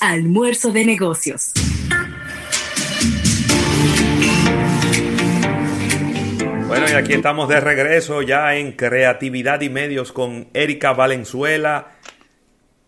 Almuerzo 0.00 0.72
de 0.72 0.86
negocios. 0.86 1.52
Bueno, 6.66 6.86
y 6.88 6.92
aquí 6.92 7.12
estamos 7.12 7.50
de 7.50 7.60
regreso 7.60 8.22
ya 8.22 8.54
en 8.54 8.72
Creatividad 8.72 9.60
y 9.60 9.68
Medios 9.68 10.12
con 10.12 10.48
Erika 10.54 10.94
Valenzuela. 10.94 11.88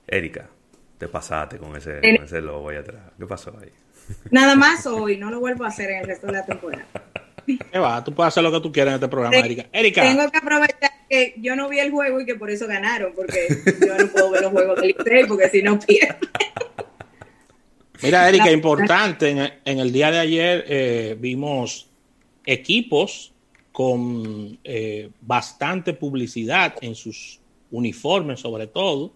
Erika, 0.07 0.49
te 0.97 1.07
pasaste 1.09 1.59
con 1.59 1.77
ese, 1.77 2.01
con 2.01 2.25
ese 2.25 2.41
logo 2.41 2.71
ahí 2.71 2.77
atrás. 2.77 3.03
¿Qué 3.19 3.27
pasó 3.27 3.55
ahí? 3.61 3.71
Nada 4.31 4.57
más 4.57 4.87
hoy, 4.87 5.19
no 5.19 5.31
lo 5.31 5.39
vuelvo 5.39 5.65
a 5.65 5.69
hacer 5.69 5.91
en 5.91 5.99
el 5.99 6.07
resto 6.07 6.29
de 6.29 6.33
la 6.33 6.47
temporada. 6.47 6.87
¿Qué 7.47 7.79
va? 7.79 8.03
Tú 8.03 8.15
puedes 8.15 8.29
hacer 8.29 8.43
lo 8.43 8.53
que 8.53 8.61
tú 8.61 8.73
quieras 8.73 8.93
en 8.93 8.95
este 8.95 9.09
programa, 9.09 9.37
Erika. 9.37 9.67
Erika. 9.71 10.03
Tengo 10.03 10.31
que 10.31 10.39
aprovechar 10.39 10.91
que 11.11 11.35
yo 11.37 11.57
no 11.57 11.69
vi 11.69 11.79
el 11.81 11.91
juego 11.91 12.21
y 12.21 12.25
que 12.25 12.37
por 12.37 12.51
eso 12.51 12.67
ganaron, 12.67 13.13
porque 13.15 13.49
yo 13.87 13.99
no 13.99 14.07
puedo 14.09 14.31
ver 14.31 14.43
los 14.43 14.53
juegos 14.53 14.81
del 14.81 14.95
Licey, 14.97 15.27
porque 15.27 15.51
si 15.51 15.63
no 15.63 15.79
pierdo. 15.87 16.29
Mira, 18.03 18.29
Erika, 18.29 18.51
importante, 18.51 19.31
en, 19.65 19.79
el 19.79 19.93
día 19.93 20.11
de 20.11 20.19
ayer 20.19 20.65
eh, 20.69 21.17
vimos 21.19 21.89
equipos 22.45 23.33
con 23.71 24.59
eh, 24.65 25.11
bastante 25.21 25.95
publicidad 25.95 26.75
en 26.81 26.95
sus 26.95 27.41
uniformes, 27.71 28.41
sobre 28.41 28.67
todo. 28.67 29.13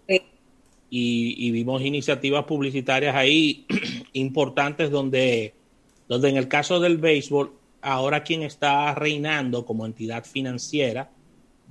Y, 0.89 1.51
vimos 1.51 1.81
iniciativas 1.81 2.45
publicitarias 2.45 3.15
ahí 3.15 3.65
importantes 4.13 4.89
donde, 4.89 5.53
donde 6.07 6.29
en 6.29 6.37
el 6.37 6.47
caso 6.47 6.79
del 6.79 6.97
béisbol, 6.97 7.53
ahora 7.81 8.23
quien 8.23 8.43
está 8.43 8.95
reinando 8.95 9.65
como 9.65 9.85
entidad 9.85 10.25
financiera 10.25 11.11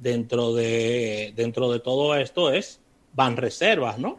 dentro 0.01 0.55
de, 0.55 1.33
dentro 1.35 1.73
de 1.73 1.80
todo 1.80 2.15
esto 2.15 2.52
es 2.52 2.80
Van 3.15 3.37
Reservas, 3.37 3.98
¿no? 3.98 4.19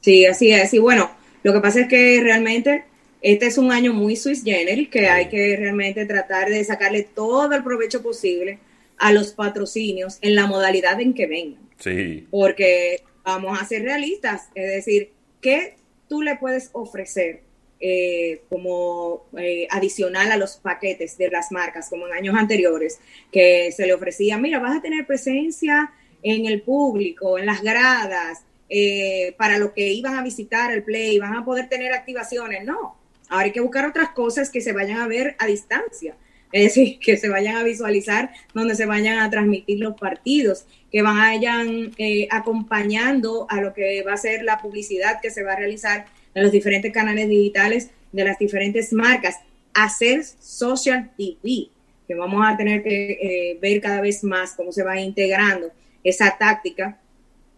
Sí, 0.00 0.26
así 0.26 0.50
es. 0.50 0.74
Y 0.74 0.78
bueno, 0.78 1.10
lo 1.42 1.52
que 1.52 1.60
pasa 1.60 1.80
es 1.80 1.88
que 1.88 2.20
realmente 2.22 2.84
este 3.20 3.46
es 3.46 3.58
un 3.58 3.72
año 3.72 3.92
muy 3.92 4.16
Swiss 4.16 4.44
generis 4.44 4.88
que 4.88 5.08
hay 5.08 5.28
que 5.28 5.56
realmente 5.56 6.04
tratar 6.06 6.48
de 6.48 6.62
sacarle 6.64 7.02
todo 7.02 7.52
el 7.52 7.64
provecho 7.64 8.02
posible 8.02 8.58
a 8.96 9.12
los 9.12 9.32
patrocinios 9.32 10.18
en 10.20 10.34
la 10.34 10.46
modalidad 10.46 11.00
en 11.00 11.14
que 11.14 11.26
vengan. 11.26 11.68
Sí. 11.78 12.26
Porque 12.30 13.02
vamos 13.24 13.60
a 13.60 13.64
ser 13.64 13.82
realistas, 13.82 14.48
es 14.54 14.70
decir, 14.70 15.12
¿qué 15.40 15.76
tú 16.08 16.22
le 16.22 16.36
puedes 16.36 16.70
ofrecer 16.72 17.42
eh, 17.80 18.42
como 18.48 19.26
eh, 19.36 19.68
adicional 19.70 20.32
a 20.32 20.36
los 20.36 20.56
paquetes 20.56 21.16
de 21.16 21.30
las 21.30 21.52
marcas, 21.52 21.88
como 21.88 22.08
en 22.08 22.12
años 22.12 22.34
anteriores, 22.36 22.98
que 23.30 23.70
se 23.70 23.86
le 23.86 23.92
ofrecía, 23.92 24.36
mira, 24.36 24.58
vas 24.58 24.78
a 24.78 24.82
tener 24.82 25.06
presencia 25.06 25.92
en 26.22 26.46
el 26.46 26.62
público, 26.62 27.38
en 27.38 27.46
las 27.46 27.62
gradas, 27.62 28.42
eh, 28.68 29.34
para 29.38 29.58
lo 29.58 29.72
que 29.72 29.92
iban 29.92 30.16
a 30.16 30.22
visitar 30.22 30.72
el 30.72 30.82
play, 30.82 31.18
van 31.18 31.34
a 31.34 31.44
poder 31.44 31.68
tener 31.68 31.92
activaciones. 31.92 32.64
No, 32.64 32.96
ahora 33.28 33.44
hay 33.44 33.52
que 33.52 33.60
buscar 33.60 33.86
otras 33.86 34.10
cosas 34.10 34.50
que 34.50 34.60
se 34.60 34.72
vayan 34.72 34.98
a 34.98 35.08
ver 35.08 35.36
a 35.38 35.46
distancia. 35.46 36.16
Es 36.52 36.74
decir, 36.74 36.98
que 36.98 37.16
se 37.16 37.28
vayan 37.28 37.56
a 37.56 37.62
visualizar 37.62 38.30
donde 38.54 38.74
se 38.74 38.86
vayan 38.86 39.18
a 39.18 39.30
transmitir 39.30 39.80
los 39.80 39.98
partidos, 39.98 40.64
que 40.90 41.02
vayan 41.02 41.92
eh, 41.98 42.26
acompañando 42.30 43.46
a 43.50 43.60
lo 43.60 43.74
que 43.74 44.02
va 44.02 44.14
a 44.14 44.16
ser 44.16 44.42
la 44.42 44.58
publicidad 44.58 45.20
que 45.20 45.30
se 45.30 45.42
va 45.42 45.52
a 45.52 45.56
realizar 45.56 46.06
en 46.34 46.42
los 46.42 46.52
diferentes 46.52 46.92
canales 46.92 47.28
digitales 47.28 47.90
de 48.12 48.24
las 48.24 48.38
diferentes 48.38 48.92
marcas. 48.92 49.36
Hacer 49.74 50.24
social 50.24 51.10
TV, 51.16 51.68
que 52.06 52.14
vamos 52.14 52.42
a 52.46 52.56
tener 52.56 52.82
que 52.82 53.10
eh, 53.10 53.58
ver 53.60 53.80
cada 53.80 54.00
vez 54.00 54.24
más 54.24 54.54
cómo 54.54 54.72
se 54.72 54.82
va 54.82 54.98
integrando 54.98 55.70
esa 56.02 56.36
táctica 56.38 56.98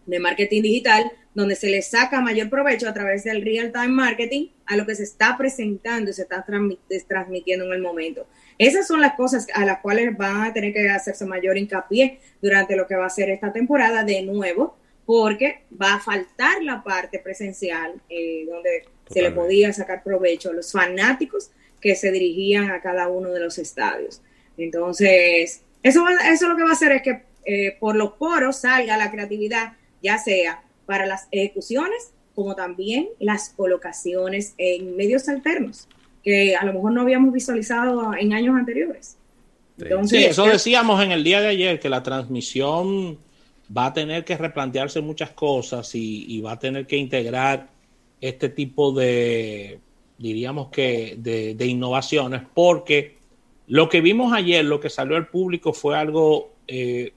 de 0.05 0.19
marketing 0.19 0.61
digital, 0.61 1.11
donde 1.33 1.55
se 1.55 1.69
le 1.69 1.81
saca 1.81 2.19
mayor 2.21 2.49
provecho 2.49 2.89
a 2.89 2.93
través 2.93 3.23
del 3.23 3.41
real 3.41 3.71
time 3.71 3.89
marketing 3.89 4.47
a 4.65 4.75
lo 4.75 4.85
que 4.85 4.95
se 4.95 5.03
está 5.03 5.37
presentando 5.37 6.09
y 6.11 6.13
se 6.13 6.23
está 6.23 6.45
transmitiendo 7.07 7.65
en 7.65 7.73
el 7.73 7.81
momento. 7.81 8.27
Esas 8.57 8.87
son 8.87 9.01
las 9.01 9.15
cosas 9.15 9.47
a 9.53 9.65
las 9.65 9.79
cuales 9.79 10.15
van 10.17 10.43
a 10.43 10.53
tener 10.53 10.73
que 10.73 10.89
hacerse 10.89 11.25
mayor 11.25 11.57
hincapié 11.57 12.19
durante 12.41 12.75
lo 12.75 12.87
que 12.87 12.95
va 12.95 13.05
a 13.05 13.09
ser 13.09 13.29
esta 13.29 13.53
temporada 13.53 14.03
de 14.03 14.21
nuevo, 14.23 14.77
porque 15.05 15.63
va 15.81 15.95
a 15.95 15.99
faltar 15.99 16.61
la 16.63 16.83
parte 16.83 17.19
presencial 17.19 17.93
eh, 18.09 18.45
donde 18.47 18.85
se 19.09 19.21
le 19.21 19.31
podía 19.31 19.73
sacar 19.73 20.03
provecho 20.03 20.49
a 20.51 20.53
los 20.53 20.71
fanáticos 20.71 21.51
que 21.81 21.95
se 21.95 22.11
dirigían 22.11 22.71
a 22.71 22.81
cada 22.81 23.07
uno 23.07 23.29
de 23.29 23.39
los 23.39 23.57
estadios. 23.57 24.21
Entonces, 24.57 25.63
eso, 25.81 26.05
eso 26.31 26.47
lo 26.47 26.55
que 26.55 26.63
va 26.63 26.69
a 26.69 26.73
hacer 26.73 26.91
es 26.91 27.01
que 27.01 27.23
eh, 27.43 27.77
por 27.79 27.95
los 27.95 28.13
poros 28.13 28.57
salga 28.57 28.97
la 28.97 29.09
creatividad 29.09 29.73
ya 30.01 30.17
sea 30.17 30.63
para 30.85 31.05
las 31.05 31.27
ejecuciones 31.31 32.11
como 32.35 32.55
también 32.55 33.09
las 33.19 33.49
colocaciones 33.49 34.53
en 34.57 34.95
medios 34.95 35.27
alternos, 35.27 35.87
que 36.23 36.55
a 36.55 36.65
lo 36.65 36.73
mejor 36.73 36.93
no 36.93 37.01
habíamos 37.01 37.33
visualizado 37.33 38.13
en 38.13 38.33
años 38.33 38.55
anteriores. 38.55 39.17
sí, 40.05 40.23
eso 40.23 40.45
decíamos 40.45 41.03
en 41.03 41.11
el 41.11 41.23
día 41.23 41.41
de 41.41 41.49
ayer, 41.49 41.79
que 41.79 41.89
la 41.89 42.03
transmisión 42.03 43.17
va 43.75 43.87
a 43.87 43.93
tener 43.93 44.25
que 44.25 44.37
replantearse 44.37 45.01
muchas 45.01 45.31
cosas 45.31 45.93
y, 45.93 46.39
va 46.41 46.53
a 46.53 46.59
tener 46.59 46.87
que 46.87 46.97
integrar 46.97 47.69
este 48.19 48.49
tipo 48.49 48.91
de, 48.91 49.79
diríamos 50.17 50.69
que, 50.69 51.15
de, 51.17 51.65
innovaciones, 51.65 52.41
porque 52.53 53.17
lo 53.67 53.89
que 53.89 54.01
vimos 54.01 54.33
ayer, 54.33 54.65
lo 54.65 54.79
que 54.79 54.89
salió 54.89 55.15
al 55.15 55.27
público 55.27 55.73
fue 55.73 55.97
algo 55.97 56.51
eh, 56.67 57.13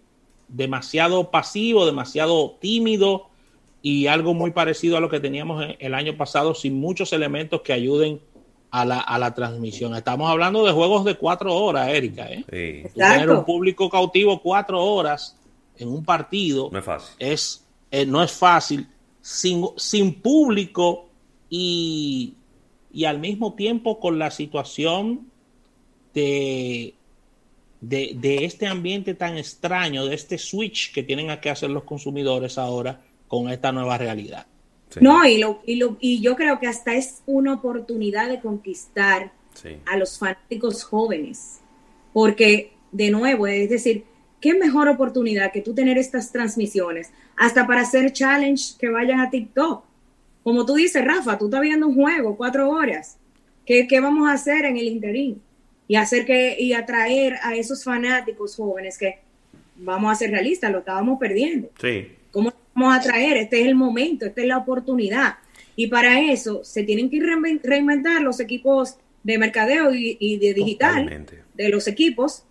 demasiado 0.55 1.31
pasivo, 1.31 1.85
demasiado 1.85 2.53
tímido 2.61 3.27
y 3.83 4.07
algo 4.07 4.35
muy 4.35 4.53
parecido 4.53 4.97
a 4.97 5.01
lo 5.01 5.11
que 5.11 5.21
teníamos 5.21 5.65
el 5.79 5.95
año 5.95 6.17
pasado 6.17 6.55
sin 6.55 6.79
muchos 6.79 7.13
elementos 7.13 7.61
que 7.63 7.73
ayuden 7.73 8.21
a 8.71 8.85
la, 8.85 9.01
a 9.01 9.19
la 9.19 9.35
transmisión. 9.35 9.95
Estamos 9.95 10.31
hablando 10.31 10.65
de 10.65 10.73
juegos 10.73 11.05
de 11.05 11.17
cuatro 11.17 11.55
horas, 11.55 11.89
Erika. 11.89 12.27
¿eh? 12.31 12.91
Tener 12.95 13.31
un 13.31 13.45
público 13.45 13.91
cautivo 13.91 14.41
cuatro 14.41 14.83
horas 14.83 15.39
en 15.77 15.89
un 15.89 16.05
partido 16.05 16.71
no 16.73 16.79
es 16.79 16.85
fácil. 16.85 17.15
Es, 17.19 17.67
eh, 17.91 18.07
no 18.07 18.23
es 18.23 18.33
fácil. 18.33 18.87
Sin, 19.21 19.67
sin 19.77 20.21
público 20.21 21.09
y, 21.49 22.35
y 22.93 23.05
al 23.07 23.19
mismo 23.19 23.55
tiempo 23.55 23.99
con 23.99 24.19
la 24.19 24.31
situación 24.31 25.31
de 26.13 26.95
de, 27.89 28.45
este 28.45 28.67
ambiente 28.67 29.15
tan 29.15 29.37
extraño, 29.37 30.07
de 30.07 30.15
este 30.15 30.39
switch 30.39 30.93
que 30.93 31.03
tienen 31.03 31.39
que 31.41 31.51
hacer 31.51 31.71
los 31.71 31.85
consumidores 31.85 32.59
ahora 32.59 33.01
con 33.29 33.51
esta 33.51 33.73
nueva 33.73 33.99
realidad. 33.99 34.47
No, 35.01 35.27
y, 35.27 35.39
lo, 35.39 35.61
y, 35.67 35.77
lo, 35.77 35.97
y 36.01 36.21
yo 36.21 36.37
creo 36.37 36.61
que 36.61 36.69
hasta 36.69 36.95
es 36.95 37.23
una 37.27 37.55
oportunidad 37.55 38.29
de 38.29 38.41
conquistar 38.41 39.33
a 39.87 39.97
los 39.97 40.19
fanáticos 40.19 40.85
jóvenes, 40.85 41.61
porque 42.13 42.73
de 42.93 43.11
nuevo, 43.11 43.47
es 43.47 43.69
decir, 43.69 44.05
qué 44.41 44.55
mejor 44.55 44.89
oportunidad 44.89 45.53
que 45.53 45.63
tú 45.63 45.75
tener 45.75 45.99
estas 45.99 46.31
transmisiones, 46.31 47.11
hasta 47.37 47.67
para 47.67 47.81
hacer 47.81 48.13
challenge 48.13 48.75
que 48.79 48.89
vayan 48.89 49.21
a 49.21 49.31
TikTok. 49.31 49.85
Como 50.45 50.65
tú 50.65 50.75
dices, 50.75 51.05
Rafa, 51.05 51.39
tú 51.39 51.47
estás 51.47 51.61
viendo 51.61 51.89
un 51.89 51.95
juego, 51.95 52.37
cuatro 52.37 52.71
horas. 52.71 53.17
¿Qué, 53.67 53.89
qué 53.89 54.01
vamos 54.01 54.29
a 54.29 54.35
hacer 54.35 54.65
en 54.67 54.77
el 54.77 54.87
interín? 54.87 55.43
Y 55.87 55.97
hacer 55.97 56.25
que 56.25 56.57
y 56.59 56.73
atraer 56.73 57.35
a 57.43 57.55
esos 57.55 57.85
fanáticos 57.85 58.57
jóvenes 58.57 58.99
que 58.99 59.19
vamos 59.77 60.13
a 60.13 60.15
ser 60.15 60.31
realistas, 60.31 60.71
lo 60.73 60.79
estábamos 60.79 61.19
perdiendo. 61.19 61.71
Sí. 61.81 62.09
¿Cómo 62.31 62.53
vamos 62.75 62.95
a 62.95 62.99
atraer? 62.99 63.37
Este 63.37 63.61
es 63.61 63.67
el 63.67 63.75
momento, 63.75 64.27
esta 64.27 64.41
es 64.41 64.47
la 64.47 64.59
oportunidad. 64.59 65.35
Y 65.77 65.89
para 65.89 66.21
eso 66.21 66.63
se 66.65 66.85
tienen 66.85 67.11
que 67.11 67.21
reinventar 67.63 68.23
los 68.23 68.41
equipos 68.41 68.97
de 69.23 69.39
mercadeo 69.39 69.93
y, 69.93 70.39
de 70.39 70.55
digital 70.55 71.27
de 71.55 71.69
los 71.69 71.89
equipos. 71.89 72.45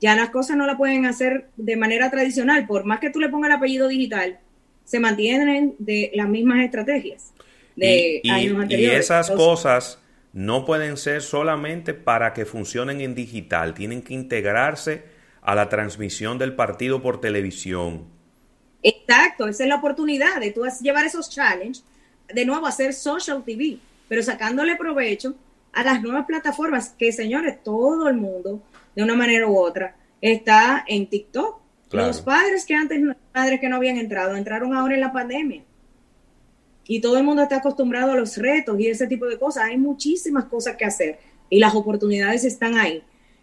Ya 0.00 0.16
las 0.16 0.30
cosas 0.30 0.56
no 0.56 0.66
la 0.66 0.78
pueden 0.78 1.04
hacer 1.04 1.48
de 1.56 1.76
manera 1.76 2.10
tradicional, 2.10 2.66
por 2.66 2.84
más 2.84 3.00
que 3.00 3.10
tú 3.10 3.20
le 3.20 3.28
pongas 3.28 3.50
el 3.50 3.56
apellido 3.56 3.86
digital, 3.86 4.38
se 4.84 4.98
mantienen 4.98 5.74
de 5.78 6.10
las 6.14 6.26
mismas 6.26 6.64
estrategias 6.64 7.32
de 7.76 8.22
años 8.30 8.58
anteriores. 8.58 8.96
Y 8.96 9.00
esas 9.00 9.30
cosas 9.30 9.98
no 10.32 10.64
pueden 10.64 10.96
ser 10.96 11.22
solamente 11.22 11.94
para 11.94 12.32
que 12.32 12.44
funcionen 12.44 13.00
en 13.00 13.14
digital, 13.14 13.74
tienen 13.74 14.02
que 14.02 14.14
integrarse 14.14 15.04
a 15.42 15.54
la 15.54 15.68
transmisión 15.68 16.38
del 16.38 16.54
partido 16.54 17.02
por 17.02 17.20
televisión. 17.20 18.06
Exacto, 18.82 19.48
esa 19.48 19.64
es 19.64 19.68
la 19.68 19.76
oportunidad 19.76 20.40
de 20.40 20.52
tú 20.52 20.62
llevar 20.80 21.04
esos 21.04 21.30
challenges, 21.30 21.84
de 22.32 22.44
nuevo 22.44 22.66
hacer 22.66 22.92
social 22.92 23.42
TV, 23.44 23.78
pero 24.08 24.22
sacándole 24.22 24.76
provecho 24.76 25.34
a 25.72 25.82
las 25.82 26.02
nuevas 26.02 26.26
plataformas 26.26 26.90
que, 26.90 27.12
señores, 27.12 27.62
todo 27.62 28.08
el 28.08 28.16
mundo, 28.16 28.62
de 28.94 29.02
una 29.02 29.14
manera 29.14 29.46
u 29.48 29.56
otra, 29.56 29.96
está 30.20 30.84
en 30.86 31.08
TikTok. 31.08 31.60
Los 31.92 32.22
padres 32.22 32.64
que 32.64 32.74
antes, 32.74 33.00
padres 33.32 33.58
que 33.58 33.68
no 33.68 33.76
habían 33.76 33.96
entrado, 33.96 34.36
entraron 34.36 34.74
ahora 34.74 34.94
en 34.94 35.00
la 35.00 35.12
pandemia 35.12 35.64
y 36.92 37.00
todo 37.00 37.16
el 37.18 37.22
mundo 37.22 37.42
está 37.42 37.58
acostumbrado 37.58 38.10
a 38.10 38.16
los 38.16 38.36
retos 38.36 38.80
y 38.80 38.88
ese 38.88 39.06
tipo 39.06 39.24
de 39.26 39.38
cosas. 39.38 39.62
Hay 39.68 39.78
muchísimas 39.78 40.46
cosas 40.46 40.74
que 40.74 40.84
hacer 40.84 41.20
y 41.48 41.60
las 41.60 41.72
oportunidades 41.72 42.42
están 42.44 42.76
ahí. 42.76 43.00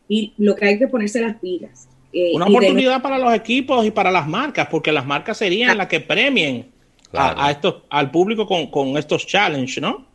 Y 0.09 0.33
lo 0.38 0.53
que 0.53 0.65
hay 0.65 0.77
que 0.77 0.89
ponerse 0.89 1.21
las 1.21 1.38
pilas. 1.38 1.88
Eh, 2.11 2.31
Una 2.33 2.47
oportunidad 2.47 3.01
para 3.01 3.17
los 3.17 3.33
equipos 3.33 3.85
y 3.85 3.91
para 3.91 4.11
las 4.11 4.27
marcas, 4.27 4.67
porque 4.69 4.91
las 4.91 5.05
marcas 5.05 5.38
serían 5.38 5.77
las 5.77 5.88
que 5.88 6.01
premien 6.01 6.69
a, 7.13 7.49
estos, 7.49 7.83
al 7.89 8.11
público 8.11 8.45
con, 8.45 8.69
con 8.69 8.97
estos 8.97 9.25
challenges, 9.25 9.81
¿no? 9.81 10.05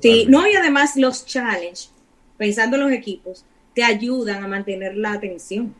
Sí, 0.00 0.26
no, 0.28 0.46
y 0.46 0.54
además 0.54 0.94
los 0.94 1.26
challenges, 1.26 1.90
pensando 2.36 2.76
en 2.76 2.82
los 2.84 2.92
equipos, 2.92 3.44
te 3.74 3.82
ayudan 3.82 4.44
a 4.44 4.46
mantener 4.46 4.96
la 4.96 5.14
atención 5.14 5.74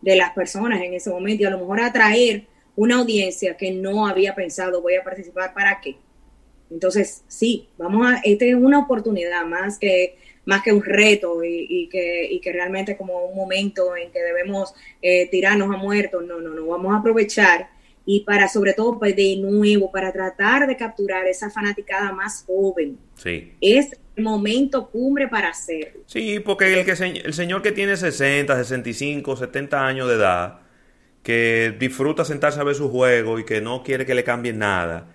de 0.00 0.14
las 0.14 0.30
personas 0.30 0.80
en 0.80 0.94
ese 0.94 1.10
momento 1.10 1.42
y 1.42 1.46
a 1.46 1.50
lo 1.50 1.58
mejor 1.58 1.80
atraer 1.80 2.46
una 2.76 2.98
audiencia 3.00 3.56
que 3.56 3.72
no 3.72 4.06
había 4.06 4.36
pensado 4.36 4.80
voy 4.80 4.94
a 4.94 5.02
participar 5.02 5.52
para 5.54 5.80
qué. 5.80 5.96
Entonces, 6.70 7.24
sí, 7.28 7.68
vamos 7.76 8.06
a, 8.06 8.20
esta 8.24 8.44
es 8.44 8.54
una 8.54 8.78
oportunidad 8.78 9.44
más 9.46 9.78
que 9.78 10.16
más 10.46 10.62
que 10.62 10.72
un 10.72 10.82
reto 10.82 11.44
y, 11.44 11.88
que, 11.92 12.26
y 12.28 12.40
que 12.40 12.52
realmente 12.52 12.96
como 12.96 13.26
un 13.26 13.36
momento 13.36 13.94
en 13.94 14.10
que 14.10 14.20
debemos 14.20 14.74
eh, 15.02 15.28
tirarnos 15.30 15.72
a 15.72 15.78
muertos, 15.78 16.24
no, 16.26 16.40
no, 16.40 16.50
no, 16.50 16.66
vamos 16.66 16.92
a 16.92 16.98
aprovechar 16.98 17.68
y 18.04 18.20
para 18.20 18.48
sobre 18.48 18.72
todo 18.72 18.98
pues, 18.98 19.14
de 19.14 19.36
nuevo, 19.36 19.92
para 19.92 20.12
tratar 20.12 20.66
de 20.66 20.76
capturar 20.76 21.26
esa 21.26 21.50
fanaticada 21.50 22.12
más 22.12 22.44
joven. 22.46 22.98
Sí. 23.14 23.52
Es 23.60 23.96
el 24.16 24.24
momento 24.24 24.90
cumbre 24.90 25.28
para 25.28 25.50
hacerlo. 25.50 26.00
Sí, 26.06 26.40
porque 26.40 26.80
el, 26.80 26.84
que, 26.84 26.92
el 26.92 27.34
señor 27.34 27.62
que 27.62 27.72
tiene 27.72 27.96
60, 27.96 28.56
65, 28.56 29.36
70 29.36 29.86
años 29.86 30.08
de 30.08 30.14
edad, 30.14 30.60
que 31.22 31.76
disfruta 31.78 32.24
sentarse 32.24 32.58
a 32.58 32.64
ver 32.64 32.74
su 32.74 32.90
juego 32.90 33.38
y 33.38 33.44
que 33.44 33.60
no 33.60 33.82
quiere 33.82 34.06
que 34.06 34.14
le 34.14 34.24
cambien 34.24 34.58
nada, 34.58 35.12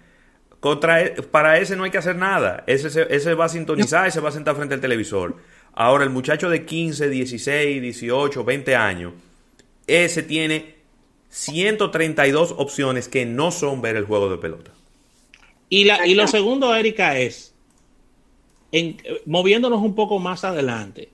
contra, 0.60 1.04
e, 1.04 1.22
para 1.22 1.60
ese 1.60 1.76
no 1.76 1.84
hay 1.84 1.92
que 1.92 1.98
hacer 1.98 2.16
nada. 2.16 2.64
Ese, 2.68 3.08
ese 3.10 3.34
va 3.34 3.46
a 3.46 3.50
sintonizar 3.50 4.08
y 4.08 4.12
se 4.12 4.20
va 4.20 4.30
a 4.30 4.32
sentar 4.32 4.56
frente 4.56 4.76
al 4.76 4.82
televisor. 4.82 5.38
Ahora, 5.74 6.04
el 6.04 6.10
muchacho 6.10 6.50
de 6.50 6.66
15, 6.66 7.10
16, 7.10 7.82
18, 7.82 8.44
20 8.44 8.76
años, 8.76 9.14
ese 9.88 10.24
tiene 10.24 10.76
132 11.30 12.56
opciones 12.58 13.10
que 13.10 13.26
no 13.26 13.52
son 13.52 13.82
ver 13.82 13.98
el 13.98 14.06
juego 14.06 14.30
de 14.30 14.38
pelota. 14.38 14.72
Y, 15.70 15.84
la, 15.84 16.08
y 16.08 16.14
lo 16.14 16.28
segundo, 16.28 16.74
Erika, 16.74 17.18
es, 17.20 17.54
en, 18.72 18.98
moviéndonos 19.26 19.82
un 19.82 19.96
poco 19.96 20.20
más 20.20 20.46
adelante, 20.46 21.10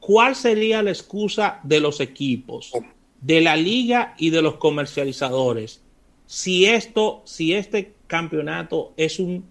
¿cuál 0.00 0.34
sería 0.34 0.82
la 0.82 0.90
excusa 0.90 1.60
de 1.62 1.80
los 1.80 2.00
equipos, 2.00 2.72
de 3.20 3.40
la 3.40 3.56
liga 3.56 4.14
y 4.18 4.30
de 4.30 4.42
los 4.42 4.56
comercializadores 4.56 5.82
si 6.26 6.66
esto, 6.66 7.22
si 7.24 7.54
este 7.54 7.92
campeonato 8.10 8.92
es 8.96 9.18
un 9.18 9.44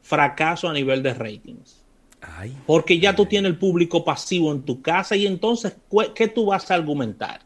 fracaso 0.00 0.68
a 0.68 0.72
nivel 0.72 1.02
de 1.02 1.12
ratings. 1.12 1.84
Porque 2.64 2.98
ya 2.98 3.14
tú 3.14 3.26
tienes 3.26 3.50
el 3.50 3.58
público 3.58 4.02
pasivo 4.02 4.50
en 4.52 4.62
tu 4.62 4.80
casa 4.80 5.14
y 5.14 5.26
entonces, 5.26 5.76
¿qué 6.14 6.28
tú 6.28 6.46
vas 6.46 6.70
a 6.70 6.74
argumentar? 6.74 7.40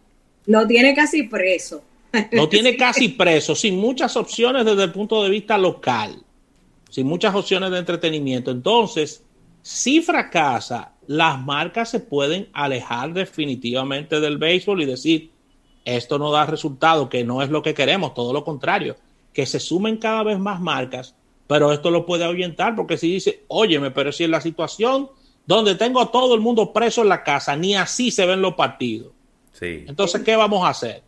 Lo 0.46 0.66
tiene 0.68 0.94
casi 0.94 1.24
preso. 1.24 1.82
Lo 2.30 2.48
tiene 2.48 2.76
casi 2.78 3.08
preso, 3.08 3.56
sin 3.56 3.76
muchas 3.76 4.16
opciones 4.16 4.64
desde 4.64 4.84
el 4.84 4.92
punto 4.92 5.24
de 5.24 5.30
vista 5.30 5.58
local, 5.58 6.22
sin 6.88 7.08
muchas 7.08 7.34
opciones 7.34 7.72
de 7.72 7.78
entretenimiento. 7.78 8.52
Entonces, 8.52 9.24
si 9.62 10.00
fracasa, 10.00 10.92
las 11.08 11.40
marcas 11.40 11.90
se 11.90 12.00
pueden 12.00 12.48
alejar 12.52 13.12
definitivamente 13.12 14.20
del 14.20 14.38
béisbol 14.38 14.82
y 14.82 14.86
decir, 14.86 15.30
esto 15.84 16.18
no 16.18 16.30
da 16.30 16.46
resultado, 16.46 17.08
que 17.08 17.24
no 17.24 17.42
es 17.42 17.50
lo 17.50 17.62
que 17.62 17.74
queremos, 17.74 18.14
todo 18.14 18.32
lo 18.32 18.44
contrario, 18.44 18.96
que 19.32 19.46
se 19.46 19.60
sumen 19.60 19.96
cada 19.96 20.22
vez 20.22 20.38
más 20.38 20.60
marcas, 20.60 21.14
pero 21.46 21.72
esto 21.72 21.90
lo 21.90 22.04
puede 22.04 22.24
ahuyentar 22.24 22.74
porque 22.74 22.96
si 22.96 23.12
dice, 23.12 23.44
óyeme, 23.48 23.90
pero 23.90 24.12
si 24.12 24.24
en 24.24 24.30
la 24.30 24.40
situación 24.40 25.10
donde 25.46 25.74
tengo 25.76 26.00
a 26.00 26.10
todo 26.10 26.34
el 26.34 26.40
mundo 26.40 26.72
preso 26.72 27.02
en 27.02 27.08
la 27.08 27.22
casa, 27.24 27.56
ni 27.56 27.74
así 27.74 28.10
se 28.10 28.26
ven 28.26 28.42
los 28.42 28.54
partidos. 28.54 29.12
Sí. 29.52 29.84
Entonces, 29.86 30.22
¿qué 30.22 30.36
vamos 30.36 30.64
a 30.64 30.70
hacer? 30.70 31.02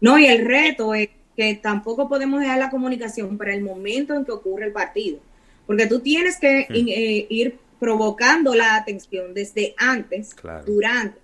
No, 0.00 0.18
y 0.18 0.26
el 0.26 0.44
reto 0.44 0.92
es 0.94 1.08
que 1.36 1.54
tampoco 1.54 2.08
podemos 2.08 2.40
dejar 2.40 2.58
la 2.58 2.70
comunicación 2.70 3.38
para 3.38 3.54
el 3.54 3.62
momento 3.62 4.14
en 4.14 4.24
que 4.24 4.32
ocurre 4.32 4.66
el 4.66 4.72
partido, 4.72 5.20
porque 5.66 5.86
tú 5.86 6.00
tienes 6.00 6.38
que 6.38 6.66
eh, 6.68 7.26
ir 7.30 7.58
provocando 7.78 8.54
la 8.54 8.76
atención 8.76 9.32
desde 9.32 9.74
antes, 9.78 10.34
durante 10.66 11.18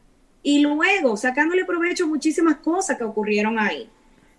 y 0.46 0.60
luego 0.60 1.16
sacándole 1.16 1.64
provecho 1.64 2.04
a 2.04 2.06
muchísimas 2.06 2.58
cosas 2.58 2.96
que 2.96 3.02
ocurrieron 3.02 3.58
ahí. 3.58 3.90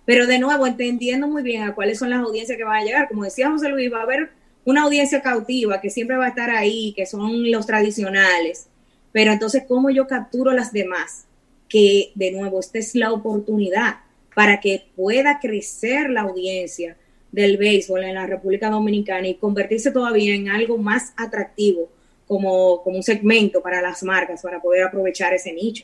Pero 0.07 0.25
de 0.25 0.39
nuevo, 0.39 0.65
entendiendo 0.65 1.27
muy 1.27 1.43
bien 1.43 1.63
a 1.63 1.75
cuáles 1.75 1.99
son 1.99 2.09
las 2.11 2.21
audiencias 2.21 2.57
que 2.57 2.63
van 2.63 2.77
a 2.77 2.85
llegar. 2.85 3.09
Como 3.09 3.25
decía 3.25 3.51
José 3.51 3.67
Luis, 3.67 3.91
va 3.91 3.99
a 3.99 4.03
haber 4.03 4.29
una 4.63 4.83
audiencia 4.83 5.21
cautiva 5.21 5.81
que 5.81 5.89
siempre 5.89 6.15
va 6.15 6.27
a 6.27 6.29
estar 6.29 6.49
ahí, 6.49 6.93
que 6.95 7.05
son 7.05 7.51
los 7.51 7.67
tradicionales. 7.67 8.69
Pero 9.11 9.33
entonces, 9.33 9.65
¿cómo 9.67 9.89
yo 9.89 10.07
capturo 10.07 10.53
las 10.53 10.71
demás? 10.71 11.25
Que 11.67 12.13
de 12.15 12.31
nuevo, 12.31 12.61
esta 12.61 12.79
es 12.79 12.95
la 12.95 13.11
oportunidad 13.11 13.97
para 14.33 14.61
que 14.61 14.85
pueda 14.95 15.39
crecer 15.41 16.09
la 16.09 16.21
audiencia 16.21 16.95
del 17.33 17.57
béisbol 17.57 18.05
en 18.05 18.15
la 18.15 18.27
República 18.27 18.69
Dominicana 18.69 19.27
y 19.27 19.35
convertirse 19.35 19.91
todavía 19.91 20.33
en 20.33 20.47
algo 20.47 20.77
más 20.77 21.11
atractivo 21.17 21.89
como, 22.27 22.81
como 22.81 22.95
un 22.95 23.03
segmento 23.03 23.61
para 23.61 23.81
las 23.81 24.03
marcas, 24.03 24.41
para 24.41 24.61
poder 24.61 24.83
aprovechar 24.83 25.33
ese 25.33 25.51
nicho. 25.51 25.83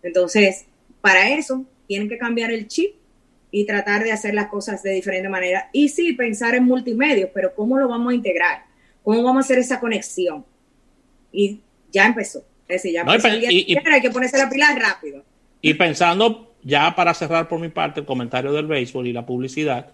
Entonces, 0.00 0.66
para 1.00 1.30
eso 1.30 1.64
tienen 1.88 2.08
que 2.08 2.18
cambiar 2.18 2.52
el 2.52 2.68
chip 2.68 2.94
y 3.56 3.64
tratar 3.66 4.02
de 4.02 4.10
hacer 4.10 4.34
las 4.34 4.48
cosas 4.48 4.82
de 4.82 4.90
diferente 4.90 5.28
manera. 5.28 5.70
Y 5.72 5.88
sí, 5.88 6.12
pensar 6.14 6.56
en 6.56 6.64
multimedia, 6.64 7.30
pero 7.32 7.54
¿cómo 7.54 7.78
lo 7.78 7.86
vamos 7.86 8.12
a 8.12 8.16
integrar? 8.16 8.64
¿Cómo 9.04 9.22
vamos 9.22 9.44
a 9.44 9.46
hacer 9.46 9.58
esa 9.58 9.78
conexión? 9.78 10.44
Y 11.30 11.60
ya 11.92 12.06
empezó. 12.06 12.40
Es 12.66 12.82
decir, 12.82 12.94
ya 12.94 13.02
empezó 13.02 13.28
y, 13.28 13.76
hay 13.76 14.00
que 14.00 14.10
ponerse 14.10 14.38
la 14.38 14.50
pila 14.50 14.76
rápido. 14.76 15.22
Y 15.60 15.74
pensando, 15.74 16.56
ya 16.64 16.96
para 16.96 17.14
cerrar 17.14 17.46
por 17.46 17.60
mi 17.60 17.68
parte 17.68 18.00
el 18.00 18.06
comentario 18.06 18.52
del 18.52 18.66
béisbol 18.66 19.06
y 19.06 19.12
la 19.12 19.24
publicidad, 19.24 19.92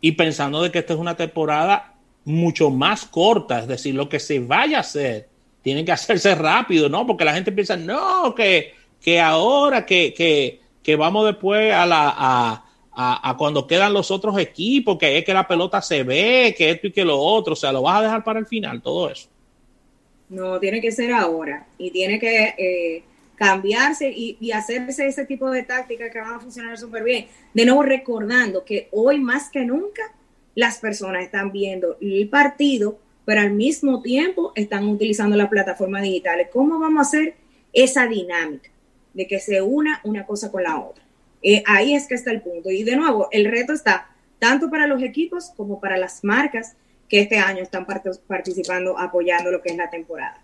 y 0.00 0.12
pensando 0.12 0.62
de 0.62 0.70
que 0.70 0.78
esta 0.78 0.92
es 0.92 1.00
una 1.00 1.16
temporada 1.16 1.94
mucho 2.24 2.70
más 2.70 3.06
corta, 3.06 3.58
es 3.58 3.66
decir, 3.66 3.96
lo 3.96 4.08
que 4.08 4.20
se 4.20 4.38
vaya 4.38 4.76
a 4.76 4.82
hacer 4.82 5.28
tiene 5.62 5.84
que 5.84 5.90
hacerse 5.90 6.32
rápido, 6.36 6.88
¿no? 6.88 7.04
Porque 7.04 7.24
la 7.24 7.34
gente 7.34 7.50
piensa, 7.50 7.76
no, 7.76 8.36
que 8.36 8.78
que 9.00 9.20
ahora 9.20 9.86
que, 9.86 10.60
vamos 10.98 11.26
después 11.26 11.72
a 11.72 11.86
la 11.86 12.14
a, 12.16 12.64
a, 13.00 13.36
cuando 13.38 13.66
quedan 13.66 13.92
los 13.92 14.10
otros 14.10 14.36
equipos, 14.38 14.98
que 14.98 15.18
es 15.18 15.24
que 15.24 15.32
la 15.32 15.46
pelota 15.46 15.80
se 15.80 16.02
ve, 16.02 16.54
que 16.56 16.70
esto 16.70 16.88
y 16.88 16.92
que 16.92 17.04
lo 17.04 17.18
otro, 17.18 17.52
o 17.52 17.56
sea, 17.56 17.70
lo 17.70 17.82
vas 17.82 18.00
a 18.00 18.02
dejar 18.02 18.24
para 18.24 18.40
el 18.40 18.46
final, 18.46 18.82
todo 18.82 19.08
eso. 19.08 19.28
No, 20.28 20.58
tiene 20.58 20.80
que 20.80 20.90
ser 20.90 21.12
ahora 21.12 21.66
y 21.78 21.90
tiene 21.90 22.18
que 22.18 22.54
eh, 22.58 23.02
cambiarse 23.36 24.10
y, 24.10 24.36
y, 24.40 24.50
hacerse 24.50 25.06
ese 25.06 25.24
tipo 25.24 25.48
de 25.50 25.62
tácticas 25.62 26.10
que 26.10 26.20
van 26.20 26.34
a 26.34 26.40
funcionar 26.40 26.76
súper 26.76 27.04
bien. 27.04 27.28
De 27.54 27.64
nuevo, 27.64 27.82
recordando 27.82 28.64
que 28.64 28.88
hoy 28.90 29.20
más 29.20 29.48
que 29.48 29.64
nunca 29.64 30.02
las 30.56 30.78
personas 30.78 31.22
están 31.22 31.52
viendo 31.52 31.96
el 32.00 32.28
partido, 32.28 32.98
pero 33.24 33.40
al 33.40 33.52
mismo 33.52 34.02
tiempo 34.02 34.52
están 34.56 34.88
utilizando 34.88 35.36
las 35.36 35.48
plataformas 35.48 36.02
digitales. 36.02 36.48
¿Cómo 36.52 36.78
vamos 36.80 36.98
a 36.98 37.08
hacer 37.08 37.36
esa 37.72 38.06
dinámica? 38.06 38.70
de 39.18 39.26
que 39.26 39.40
se 39.40 39.60
una 39.60 40.00
una 40.04 40.24
cosa 40.24 40.50
con 40.50 40.62
la 40.62 40.78
otra. 40.78 41.02
Eh, 41.42 41.62
ahí 41.66 41.94
es 41.94 42.06
que 42.06 42.14
está 42.14 42.30
el 42.30 42.42
punto. 42.42 42.70
Y 42.70 42.82
de 42.84 42.96
nuevo, 42.96 43.28
el 43.30 43.44
reto 43.44 43.72
está 43.72 44.10
tanto 44.38 44.70
para 44.70 44.86
los 44.86 45.02
equipos 45.02 45.52
como 45.56 45.80
para 45.80 45.96
las 45.96 46.24
marcas 46.24 46.76
que 47.08 47.20
este 47.20 47.38
año 47.38 47.62
están 47.62 47.86
participando, 48.26 48.98
apoyando 48.98 49.50
lo 49.50 49.62
que 49.62 49.70
es 49.70 49.76
la 49.76 49.90
temporada. 49.90 50.42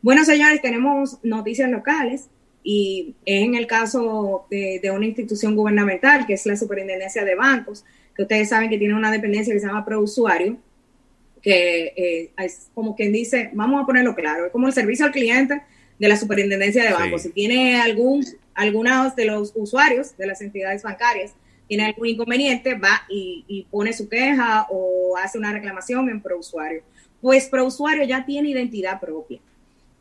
Bueno, 0.00 0.24
señores, 0.24 0.60
tenemos 0.60 1.18
noticias 1.22 1.70
locales 1.70 2.28
y 2.62 3.14
es 3.24 3.42
en 3.42 3.54
el 3.54 3.66
caso 3.66 4.46
de, 4.50 4.80
una 4.94 5.06
institución 5.06 5.56
gubernamental, 5.56 6.26
que 6.26 6.34
es 6.34 6.46
la 6.46 6.56
Superintendencia 6.56 7.24
de 7.24 7.34
Bancos, 7.34 7.84
que 8.14 8.22
ustedes 8.22 8.48
saben 8.48 8.68
que 8.68 8.78
tiene 8.78 8.94
una 8.94 9.10
dependencia 9.10 9.52
que 9.52 9.60
se 9.60 9.66
llama 9.66 9.84
Prousuario, 9.84 10.56
que 11.40 11.92
eh, 11.96 12.30
es 12.38 12.68
como 12.74 12.94
quien 12.94 13.12
dice, 13.12 13.50
vamos 13.52 13.82
a 13.82 13.86
ponerlo 13.86 14.14
claro, 14.14 14.46
es 14.46 14.52
como 14.52 14.68
el 14.68 14.72
servicio 14.72 15.06
al 15.06 15.12
cliente 15.12 15.62
de 15.98 16.08
la 16.08 16.16
superintendencia 16.16 16.84
de 16.84 16.92
bancos. 16.92 17.22
Si 17.22 17.30
tiene 17.30 17.80
algún, 17.80 18.24
algunos 18.54 19.16
de 19.16 19.24
los 19.26 19.52
usuarios 19.54 20.16
de 20.16 20.26
las 20.26 20.40
entidades 20.40 20.82
bancarias, 20.82 21.34
tiene 21.68 21.86
algún 21.86 22.08
inconveniente, 22.08 22.74
va 22.74 23.02
y, 23.08 23.66
pone 23.70 23.92
su 23.92 24.08
queja 24.08 24.66
o 24.68 25.16
hace 25.16 25.38
una 25.38 25.52
reclamación 25.52 26.10
en 26.10 26.20
ProUsuario. 26.20 26.82
Pues 27.20 27.46
ProUsuario 27.46 28.04
ya 28.04 28.26
tiene 28.26 28.50
identidad 28.50 29.00
propia. 29.00 29.40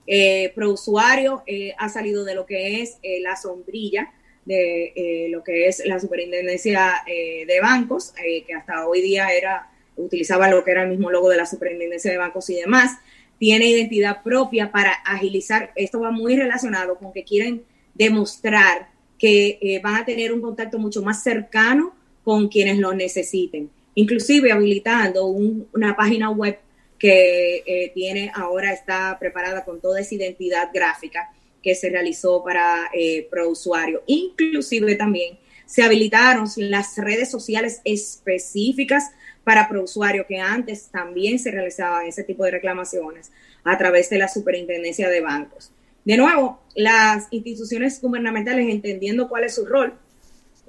Eh, 0.07 0.51
ProUsuario 0.55 1.43
eh, 1.45 1.73
ha 1.77 1.87
salido 1.87 2.25
de 2.25 2.35
lo 2.35 2.45
que 2.45 2.81
es 2.81 2.97
eh, 3.03 3.21
la 3.21 3.37
sombrilla 3.37 4.11
de 4.43 4.91
eh, 4.95 5.27
lo 5.29 5.43
que 5.43 5.67
es 5.67 5.83
la 5.85 5.99
superintendencia 5.99 6.95
de 7.05 7.59
bancos, 7.61 8.11
que 8.17 8.53
hasta 8.53 8.87
hoy 8.87 9.01
día 9.01 9.29
era 9.29 9.69
utilizaba 9.95 10.49
lo 10.49 10.63
que 10.63 10.71
era 10.71 10.83
el 10.83 10.89
mismo 10.89 11.11
logo 11.11 11.29
de 11.29 11.37
la 11.37 11.45
superintendencia 11.45 12.11
de 12.11 12.17
bancos 12.17 12.49
y 12.49 12.55
demás 12.55 12.97
tiene 13.41 13.65
identidad 13.65 14.21
propia 14.21 14.71
para 14.71 14.91
agilizar. 14.91 15.71
Esto 15.75 15.99
va 15.99 16.11
muy 16.11 16.35
relacionado 16.35 16.99
con 16.99 17.11
que 17.11 17.23
quieren 17.23 17.63
demostrar 17.93 18.89
que 19.17 19.59
eh, 19.61 19.79
van 19.83 19.95
a 19.95 20.05
tener 20.05 20.33
un 20.33 20.41
contacto 20.41 20.79
mucho 20.79 21.01
más 21.01 21.21
cercano 21.23 21.93
con 22.23 22.47
quienes 22.49 22.77
lo 22.77 22.93
necesiten, 22.93 23.69
inclusive 23.95 24.51
habilitando 24.51 25.25
una 25.25 25.95
página 25.95 26.29
web 26.29 26.57
que 26.97 27.63
eh, 27.65 27.91
tiene 27.95 28.31
ahora 28.35 28.71
está 28.71 29.17
preparada 29.19 29.65
con 29.65 29.81
toda 29.81 29.99
esa 29.99 30.13
identidad 30.13 30.69
gráfica 30.71 31.31
que 31.63 31.73
se 31.75 31.89
realizó 31.89 32.43
para 32.43 32.89
eh, 32.93 33.27
ProUsuario. 33.29 34.03
Inclusive 34.05 34.95
también 34.95 35.37
se 35.65 35.83
habilitaron 35.83 36.47
las 36.57 36.97
redes 36.97 37.31
sociales 37.31 37.81
específicas 37.85 39.11
para 39.43 39.67
prousuario, 39.67 40.27
que 40.27 40.39
antes 40.39 40.89
también 40.91 41.39
se 41.39 41.49
realizaban 41.49 42.05
ese 42.05 42.23
tipo 42.23 42.43
de 42.43 42.51
reclamaciones 42.51 43.31
a 43.63 43.77
través 43.77 44.09
de 44.09 44.17
la 44.17 44.27
superintendencia 44.27 45.09
de 45.09 45.21
bancos. 45.21 45.71
De 46.05 46.17
nuevo, 46.17 46.61
las 46.75 47.27
instituciones 47.31 48.01
gubernamentales 48.01 48.69
entendiendo 48.69 49.29
cuál 49.29 49.43
es 49.43 49.55
su 49.55 49.65
rol, 49.65 49.93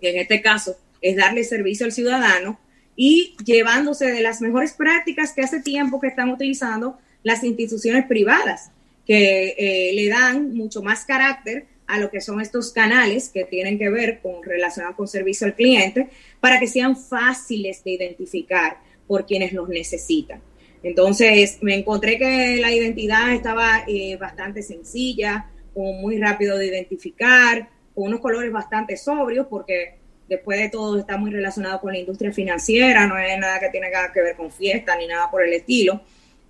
que 0.00 0.10
en 0.10 0.18
este 0.18 0.42
caso 0.42 0.76
es 1.00 1.16
darle 1.16 1.44
servicio 1.44 1.86
al 1.86 1.92
ciudadano 1.92 2.58
y 2.96 3.34
llevándose 3.44 4.10
de 4.10 4.20
las 4.20 4.40
mejores 4.40 4.72
prácticas 4.74 5.32
que 5.32 5.42
hace 5.42 5.60
tiempo 5.60 6.00
que 6.00 6.08
están 6.08 6.30
utilizando 6.30 6.98
las 7.22 7.44
instituciones 7.44 8.06
privadas, 8.06 8.70
que 9.06 9.54
eh, 9.56 9.92
le 9.94 10.08
dan 10.08 10.54
mucho 10.54 10.82
más 10.82 11.04
carácter 11.04 11.66
a 11.86 11.98
lo 11.98 12.10
que 12.10 12.20
son 12.20 12.40
estos 12.40 12.72
canales 12.72 13.28
que 13.28 13.44
tienen 13.44 13.78
que 13.78 13.90
ver 13.90 14.20
con 14.20 14.42
relacionados 14.42 14.96
con 14.96 15.08
servicio 15.08 15.46
al 15.46 15.54
cliente 15.54 16.08
para 16.40 16.58
que 16.58 16.66
sean 16.66 16.96
fáciles 16.96 17.82
de 17.84 17.92
identificar 17.92 18.78
por 19.06 19.26
quienes 19.26 19.52
los 19.52 19.68
necesitan. 19.68 20.40
Entonces 20.82 21.58
me 21.62 21.74
encontré 21.74 22.18
que 22.18 22.58
la 22.60 22.72
identidad 22.72 23.32
estaba 23.32 23.84
eh, 23.86 24.16
bastante 24.16 24.62
sencilla, 24.62 25.46
como 25.74 25.92
muy 25.94 26.18
rápido 26.18 26.58
de 26.58 26.66
identificar, 26.66 27.68
con 27.94 28.08
unos 28.08 28.20
colores 28.20 28.52
bastante 28.52 28.96
sobrios, 28.96 29.46
porque 29.48 29.96
después 30.28 30.58
de 30.58 30.68
todo 30.68 30.98
está 30.98 31.16
muy 31.16 31.30
relacionado 31.30 31.80
con 31.80 31.92
la 31.92 31.98
industria 31.98 32.32
financiera, 32.32 33.06
no 33.06 33.18
es 33.18 33.38
nada 33.38 33.60
que 33.60 33.68
tenga 33.68 34.12
que 34.12 34.22
ver 34.22 34.36
con 34.36 34.50
fiesta 34.50 34.96
ni 34.96 35.06
nada 35.06 35.30
por 35.30 35.44
el 35.44 35.52
estilo. 35.52 36.00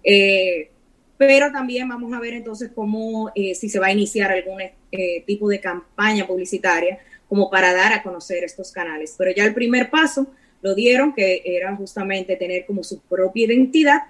Eh, 0.05 0.71
pero 1.17 1.53
también 1.53 1.89
vamos 1.89 2.13
a 2.13 2.21
ver 2.21 2.35
entonces 2.35 2.71
cómo, 2.75 3.31
eh, 3.35 3.55
si 3.55 3.69
se 3.69 3.79
va 3.79 3.87
a 3.87 3.93
iniciar 3.93 4.33
algún 4.33 4.61
eh, 4.61 5.23
tipo 5.27 5.49
de 5.49 5.61
campaña 5.61 6.27
publicitaria 6.27 6.99
como 7.29 7.49
para 7.49 7.73
dar 7.73 7.93
a 7.93 8.03
conocer 8.03 8.45
estos 8.45 8.73
canales. 8.73 9.15
Pero 9.17 9.31
ya 9.33 9.45
el 9.45 9.55
primer 9.55 9.89
paso 9.91 10.27
lo 10.63 10.75
dieron, 10.75 11.15
que 11.15 11.43
era 11.45 11.75
justamente 11.77 12.37
tener 12.37 12.67
como 12.67 12.83
su 12.83 13.01
propia 13.03 13.47
identidad 13.47 14.03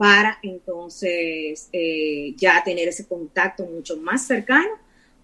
para 0.00 0.38
entonces 0.42 1.68
eh, 1.74 2.32
ya 2.38 2.64
tener 2.64 2.88
ese 2.88 3.06
contacto 3.06 3.66
mucho 3.66 3.98
más 3.98 4.26
cercano 4.26 4.70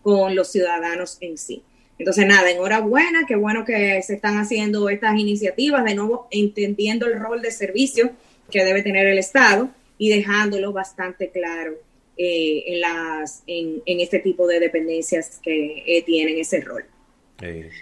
con 0.02 0.36
los 0.36 0.52
ciudadanos 0.52 1.16
en 1.22 1.38
sí. 1.38 1.62
Entonces, 1.98 2.26
nada, 2.26 2.50
enhorabuena, 2.50 3.24
qué 3.26 3.36
bueno 3.36 3.64
que 3.64 4.02
se 4.02 4.16
están 4.16 4.36
haciendo 4.36 4.90
estas 4.90 5.18
iniciativas, 5.18 5.82
de 5.82 5.94
nuevo 5.94 6.28
entendiendo 6.30 7.06
el 7.06 7.18
rol 7.18 7.40
de 7.40 7.52
servicio 7.52 8.10
que 8.50 8.66
debe 8.66 8.82
tener 8.82 9.06
el 9.06 9.16
Estado 9.16 9.70
y 9.96 10.10
dejándolo 10.10 10.74
bastante 10.74 11.30
claro 11.30 11.72
eh, 12.18 12.64
en, 12.66 12.82
las, 12.82 13.44
en, 13.46 13.80
este 13.86 14.18
tipo 14.18 14.46
de 14.46 14.60
dependencias 14.60 15.40
que 15.42 15.84
eh, 15.86 16.02
tienen 16.02 16.36
ese 16.36 16.60
rol. 16.60 16.84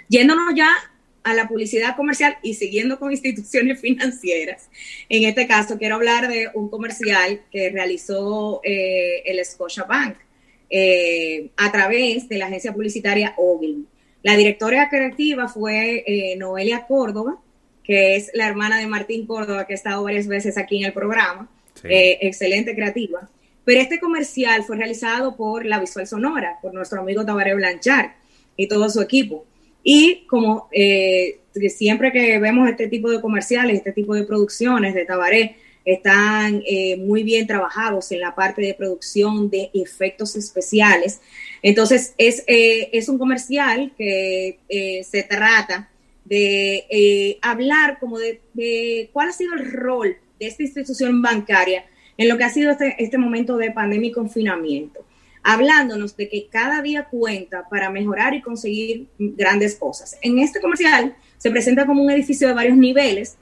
Yéndonos 0.08 0.54
ya 0.54 0.70
a 1.24 1.34
la 1.34 1.48
publicidad 1.48 1.96
comercial 1.96 2.36
y 2.42 2.54
siguiendo 2.54 2.98
con 2.98 3.10
instituciones 3.10 3.80
financieras. 3.82 4.68
En 5.08 5.24
este 5.24 5.46
caso, 5.46 5.78
quiero 5.78 5.96
hablar 5.96 6.28
de 6.28 6.50
un 6.54 6.68
comercial 6.68 7.40
que 7.50 7.70
realizó 7.70 8.60
eh, 8.62 9.22
el 9.26 9.44
Scotia 9.44 9.84
Bank 9.84 10.16
a 11.56 11.70
través 11.70 12.28
de 12.28 12.36
la 12.36 12.46
agencia 12.46 12.72
publicitaria 12.72 13.34
Ogilvy. 13.36 13.86
La 14.24 14.36
directora 14.36 14.88
creativa 14.88 15.46
fue 15.46 16.04
Noelia 16.36 16.86
Córdoba, 16.86 17.40
que 17.84 18.16
es 18.16 18.30
la 18.34 18.48
hermana 18.48 18.78
de 18.78 18.86
Martín 18.86 19.24
Córdoba, 19.24 19.66
que 19.66 19.74
ha 19.74 19.76
estado 19.76 20.02
varias 20.02 20.26
veces 20.26 20.58
aquí 20.58 20.78
en 20.78 20.86
el 20.86 20.92
programa. 20.92 21.48
Eh, 21.82 22.18
excelente 22.22 22.74
creativa. 22.74 23.28
Pero 23.64 23.80
este 23.80 23.98
comercial 23.98 24.62
fue 24.64 24.76
realizado 24.76 25.36
por 25.36 25.64
la 25.64 25.80
Visual 25.80 26.06
Sonora, 26.06 26.58
por 26.62 26.72
nuestro 26.72 27.00
amigo 27.00 27.24
Tabaré 27.24 27.54
Blanchard 27.54 28.12
y 28.56 28.68
todo 28.68 28.88
su 28.88 29.00
equipo. 29.00 29.46
Y 29.84 30.24
como 30.26 30.68
eh, 30.72 31.38
siempre 31.68 32.10
que 32.10 32.40
vemos 32.40 32.68
este 32.68 32.88
tipo 32.88 33.08
de 33.10 33.20
comerciales, 33.20 33.76
este 33.76 33.92
tipo 33.92 34.14
de 34.14 34.24
producciones 34.24 34.94
de 34.94 35.04
Tabaré, 35.04 35.56
están 35.84 36.62
eh, 36.66 36.96
muy 36.96 37.22
bien 37.22 37.46
trabajados 37.46 38.10
en 38.10 38.20
la 38.20 38.34
parte 38.34 38.62
de 38.62 38.72
producción 38.72 39.50
de 39.50 39.70
efectos 39.74 40.34
especiales. 40.34 41.20
Entonces, 41.62 42.14
es, 42.16 42.42
es 42.46 43.08
un 43.10 43.18
comercial 43.18 43.92
que 43.96 44.58
se 45.06 45.22
trata 45.24 45.90
de 46.24 47.38
hablar 47.42 47.98
como 48.00 48.18
de, 48.18 48.40
de, 48.54 49.10
cuál 49.12 49.28
ha 49.28 49.32
sido 49.32 49.52
el 49.52 49.70
rol 49.70 50.16
de 50.40 50.46
esta 50.46 50.62
institución 50.62 51.20
bancaria 51.20 51.84
en 52.16 52.28
lo 52.28 52.36
que 52.36 52.44
ha 52.44 52.50
sido 52.50 52.70
este, 52.70 52.94
este 52.98 53.18
momento 53.18 53.56
de 53.56 53.70
pandemia 53.70 54.08
y 54.08 54.12
confinamiento, 54.12 55.04
hablándonos 55.44 56.16
de 56.16 56.28
que 56.28 56.48
cada 56.48 56.82
día 56.82 57.04
cuenta 57.04 57.68
para 57.68 57.90
mejorar 57.90 58.34
y 58.34 58.40
conseguir 58.40 59.08
grandes 59.18 59.76
cosas. 59.76 60.16
En 60.22 60.38
este 60.38 60.60
comercial 60.60 61.14
se 61.36 61.50
presenta 61.50 61.86
como 61.86 62.02
un 62.02 62.10
edificio 62.10 62.48
de 62.48 62.54
varios 62.54 62.76
niveles 62.76 63.36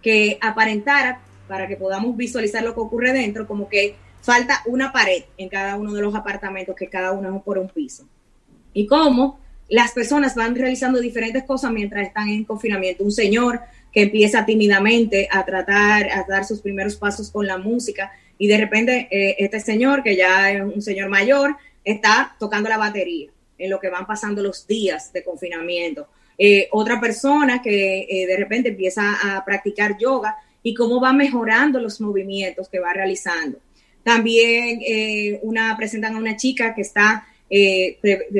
que 0.00 0.38
aparentara, 0.40 1.20
para 1.48 1.66
que 1.66 1.76
podamos 1.76 2.16
visualizar 2.16 2.62
lo 2.62 2.74
que 2.74 2.80
ocurre 2.80 3.12
dentro, 3.12 3.46
como 3.46 3.68
que 3.68 3.96
falta 4.20 4.62
una 4.66 4.92
pared 4.92 5.24
en 5.36 5.48
cada 5.48 5.76
uno 5.76 5.92
de 5.94 6.02
los 6.02 6.14
apartamentos, 6.14 6.76
que 6.76 6.88
cada 6.88 7.12
uno 7.12 7.34
es 7.36 7.42
por 7.42 7.58
un 7.58 7.68
piso. 7.68 8.06
Y 8.72 8.86
cómo 8.86 9.40
las 9.68 9.92
personas 9.92 10.34
van 10.34 10.54
realizando 10.54 11.00
diferentes 11.00 11.44
cosas 11.44 11.72
mientras 11.72 12.06
están 12.06 12.28
en 12.28 12.44
confinamiento. 12.44 13.02
Un 13.02 13.12
señor 13.12 13.60
que 13.92 14.02
empieza 14.02 14.44
tímidamente 14.46 15.28
a 15.32 15.44
tratar, 15.44 16.10
a 16.10 16.24
dar 16.28 16.44
sus 16.44 16.60
primeros 16.60 16.96
pasos 16.96 17.30
con 17.30 17.46
la 17.46 17.58
música 17.58 18.12
y 18.38 18.46
de 18.46 18.56
repente 18.56 19.08
eh, 19.10 19.36
este 19.38 19.60
señor, 19.60 20.02
que 20.02 20.16
ya 20.16 20.52
es 20.52 20.62
un 20.62 20.80
señor 20.80 21.08
mayor, 21.08 21.56
está 21.84 22.36
tocando 22.38 22.68
la 22.68 22.78
batería 22.78 23.30
en 23.58 23.70
lo 23.70 23.80
que 23.80 23.90
van 23.90 24.06
pasando 24.06 24.42
los 24.42 24.66
días 24.66 25.12
de 25.12 25.24
confinamiento. 25.24 26.06
Eh, 26.38 26.68
otra 26.70 27.00
persona 27.00 27.60
que 27.60 28.06
eh, 28.08 28.26
de 28.26 28.36
repente 28.36 28.68
empieza 28.68 29.02
a 29.22 29.44
practicar 29.44 29.98
yoga 29.98 30.36
y 30.62 30.72
cómo 30.72 31.00
va 31.00 31.12
mejorando 31.12 31.80
los 31.80 32.00
movimientos 32.00 32.68
que 32.68 32.78
va 32.78 32.92
realizando. 32.92 33.58
También 34.04 34.80
una 35.42 35.76
presentan 35.76 36.14
a 36.14 36.18
una 36.18 36.36
chica 36.36 36.74
que 36.74 36.80
está, 36.80 37.26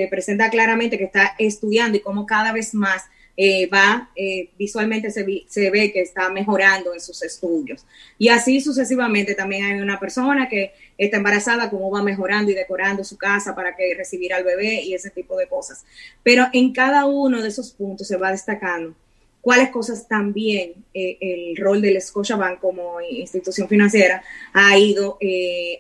presenta 0.09 0.49
claramente 0.49 0.97
que 0.97 1.05
está 1.05 1.35
estudiando 1.39 1.99
y 1.99 2.01
cómo 2.01 2.25
cada 2.25 2.53
vez 2.53 2.75
más 2.75 3.03
eh, 3.41 3.69
va, 3.73 4.11
eh, 4.17 4.51
visualmente 4.59 5.13
se, 5.13 5.25
se, 5.47 5.71
ve 5.71 5.93
que 5.93 6.01
está 6.01 6.29
mejorando 6.29 6.93
en 6.93 6.99
sus 6.99 7.23
estudios. 7.23 7.87
Y 8.19 8.31
así 8.31 8.61
sucesivamente 8.61 9.37
también 9.37 9.65
hay 9.65 9.81
una 9.81 10.01
persona 10.01 10.49
que 10.49 10.73
está 10.99 11.19
embarazada, 11.19 11.71
cómo 11.71 11.89
va 11.89 12.03
mejorando 12.03 12.51
y 12.51 12.55
decorando 12.55 13.05
su 13.05 13.17
casa 13.17 13.55
para 13.55 13.77
que 13.77 13.95
recibir 13.95 14.35
al 14.35 14.43
bebé 14.43 14.83
y 14.83 14.93
ese 14.93 15.11
tipo 15.11 15.37
de 15.37 15.47
cosas. 15.47 15.85
Pero 16.25 16.49
en 16.53 16.73
cada 16.73 17.07
uno 17.07 17.41
de 17.41 17.47
esos 17.47 17.71
puntos 17.71 18.09
se 18.09 18.17
va 18.17 18.33
destacando 18.33 18.97
cuáles 19.41 19.71
cosas 19.71 20.09
también 20.09 20.73
eh, 20.93 21.17
el 21.21 21.57
rol 21.59 21.81
del 21.81 22.03
Scotiabank 22.03 22.59
como 22.59 23.01
institución 23.01 23.69
financiera 23.69 24.21
ha 24.53 24.77
ido 24.77 25.17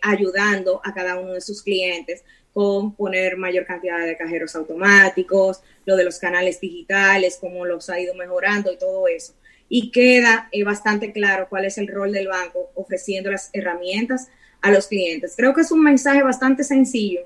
ayudando 0.01 0.81
a 0.85 0.95
cada 0.95 1.19
uno 1.19 1.33
de 1.33 1.41
sus 1.41 1.65
clientes 1.65 2.23
con 2.53 2.95
poner 2.95 3.37
mayor 3.37 3.65
cantidad 3.67 4.05
de 4.05 4.17
cajeros 4.17 4.57
automáticos, 4.57 5.63
lo 5.85 5.97
de 5.97 6.05
los 6.05 6.19
canales 6.19 6.61
digitales, 6.61 7.39
cómo 7.41 7.65
los 7.65 7.89
ha 7.91 8.01
ido 8.01 8.15
mejorando 8.15 8.73
y 8.73 8.79
todo 8.79 9.07
eso. 9.09 9.35
Y 9.69 9.91
queda 9.91 10.49
eh, 10.51 10.65
bastante 10.65 11.13
claro 11.13 11.47
cuál 11.49 11.67
es 11.67 11.79
el 11.79 11.89
rol 11.89 12.13
del 12.13 12.29
banco 12.29 12.71
ofreciendo 12.75 13.31
las 13.31 13.51
herramientas 13.53 14.29
a 14.61 14.71
los 14.71 14.89
clientes. 14.89 15.35
Creo 15.37 15.55
que 15.55 15.61
es 15.61 15.71
un 15.71 15.83
mensaje 15.83 16.23
bastante 16.23 16.65
sencillo, 16.65 17.21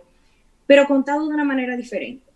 pero 0.67 0.87
contado 0.87 1.26
de 1.26 1.35
una 1.35 1.45
manera 1.45 1.76
diferente 1.76 2.33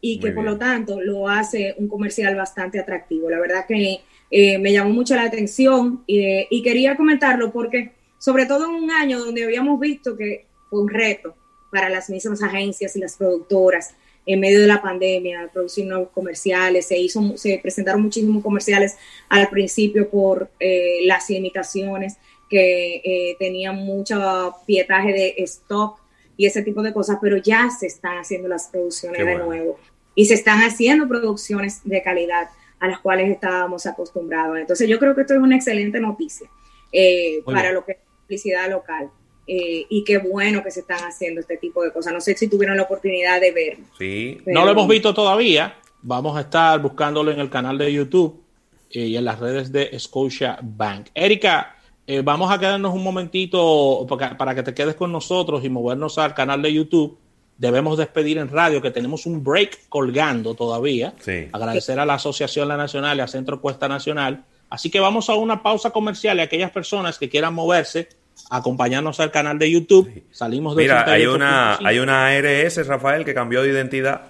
y 0.00 0.20
que 0.20 0.30
por 0.30 0.44
lo 0.44 0.56
tanto 0.56 1.00
lo 1.00 1.28
hace 1.28 1.74
un 1.78 1.88
comercial 1.88 2.36
bastante 2.36 2.78
atractivo. 2.78 3.30
La 3.30 3.40
verdad 3.40 3.66
que 3.66 4.00
eh, 4.30 4.58
me 4.58 4.72
llamó 4.72 4.90
mucho 4.90 5.16
la 5.16 5.24
atención 5.24 6.04
eh, 6.06 6.46
y 6.50 6.62
quería 6.62 6.96
comentarlo 6.96 7.52
porque 7.52 7.92
sobre 8.18 8.46
todo 8.46 8.66
en 8.66 8.82
un 8.82 8.90
año 8.90 9.18
donde 9.18 9.44
habíamos 9.44 9.80
visto 9.80 10.16
que 10.16 10.46
fue 10.70 10.82
un 10.82 10.88
reto 10.88 11.34
para 11.70 11.88
las 11.88 12.10
mismas 12.10 12.42
agencias 12.42 12.96
y 12.96 13.00
las 13.00 13.16
productoras 13.16 13.94
en 14.28 14.40
medio 14.40 14.60
de 14.60 14.66
la 14.66 14.82
pandemia, 14.82 15.48
producir 15.50 15.86
nuevos 15.86 16.10
comerciales, 16.10 16.86
se 16.86 16.98
hizo, 16.98 17.36
se 17.38 17.58
presentaron 17.62 18.02
muchísimos 18.02 18.42
comerciales 18.42 18.98
al 19.30 19.48
principio 19.48 20.10
por 20.10 20.50
eh, 20.60 20.98
las 21.04 21.30
limitaciones 21.30 22.18
que 22.50 22.96
eh, 22.96 23.36
tenían 23.38 23.76
mucho 23.76 24.54
pietaje 24.66 25.12
de 25.12 25.34
stock 25.38 25.98
y 26.36 26.44
ese 26.44 26.62
tipo 26.62 26.82
de 26.82 26.92
cosas, 26.92 27.18
pero 27.22 27.38
ya 27.38 27.70
se 27.70 27.86
están 27.86 28.18
haciendo 28.18 28.48
las 28.48 28.68
producciones 28.68 29.24
de 29.24 29.34
nuevo 29.36 29.78
y 30.14 30.26
se 30.26 30.34
están 30.34 30.60
haciendo 30.60 31.08
producciones 31.08 31.80
de 31.84 32.02
calidad 32.02 32.50
a 32.80 32.86
las 32.86 33.00
cuales 33.00 33.30
estábamos 33.30 33.86
acostumbrados. 33.86 34.58
Entonces 34.58 34.88
yo 34.88 34.98
creo 34.98 35.14
que 35.14 35.22
esto 35.22 35.34
es 35.34 35.40
una 35.40 35.56
excelente 35.56 36.00
noticia 36.00 36.50
eh, 36.92 37.42
para 37.44 37.72
lo 37.72 37.84
que 37.84 37.92
es 37.92 37.98
publicidad 38.26 38.70
local. 38.70 39.10
Eh, 39.50 39.86
y 39.88 40.04
qué 40.04 40.18
bueno 40.18 40.62
que 40.62 40.70
se 40.70 40.80
están 40.80 41.00
haciendo 41.04 41.40
este 41.40 41.56
tipo 41.56 41.82
de 41.82 41.90
cosas. 41.90 42.12
No 42.12 42.20
sé 42.20 42.36
si 42.36 42.48
tuvieron 42.48 42.76
la 42.76 42.82
oportunidad 42.82 43.40
de 43.40 43.50
verlo. 43.50 43.86
Sí. 43.98 44.38
No 44.44 44.66
lo 44.66 44.72
hemos 44.72 44.86
visto 44.86 45.14
todavía. 45.14 45.74
Vamos 46.02 46.36
a 46.36 46.42
estar 46.42 46.78
buscándolo 46.82 47.30
en 47.30 47.40
el 47.40 47.48
canal 47.48 47.78
de 47.78 47.90
YouTube 47.90 48.42
eh, 48.90 49.06
y 49.06 49.16
en 49.16 49.24
las 49.24 49.40
redes 49.40 49.72
de 49.72 49.98
Scotia 49.98 50.58
Bank. 50.62 51.06
Erika, 51.14 51.76
eh, 52.06 52.20
vamos 52.22 52.52
a 52.52 52.58
quedarnos 52.58 52.92
un 52.94 53.02
momentito 53.02 54.06
para 54.06 54.54
que 54.54 54.62
te 54.62 54.74
quedes 54.74 54.94
con 54.94 55.10
nosotros 55.10 55.64
y 55.64 55.70
movernos 55.70 56.18
al 56.18 56.34
canal 56.34 56.60
de 56.60 56.74
YouTube. 56.74 57.18
Debemos 57.56 57.96
despedir 57.96 58.36
en 58.36 58.48
radio 58.50 58.82
que 58.82 58.90
tenemos 58.90 59.24
un 59.24 59.42
break 59.42 59.88
colgando 59.88 60.54
todavía. 60.54 61.14
Agradecer 61.52 61.98
a 61.98 62.04
la 62.04 62.14
Asociación 62.14 62.68
La 62.68 62.76
Nacional 62.76 63.16
y 63.16 63.20
a 63.22 63.26
Centro 63.26 63.60
Cuesta 63.62 63.88
Nacional 63.88 64.44
Así 64.70 64.90
que 64.90 65.00
vamos 65.00 65.30
a 65.30 65.34
una 65.34 65.62
pausa 65.62 65.90
comercial 65.90 66.38
y 66.38 66.40
aquellas 66.40 66.70
personas 66.70 67.18
que 67.18 67.28
quieran 67.28 67.54
moverse, 67.54 68.08
acompañarnos 68.50 69.20
al 69.20 69.30
canal 69.30 69.58
de 69.58 69.70
YouTube. 69.70 70.24
Salimos 70.30 70.76
de 70.76 70.82
Mira, 70.82 71.04
hay 71.10 71.26
una, 71.26 71.76
hay 71.76 71.98
una 71.98 72.28
ARS, 72.28 72.86
Rafael, 72.86 73.24
que 73.24 73.34
cambió 73.34 73.62
de 73.62 73.70
identidad. 73.70 74.22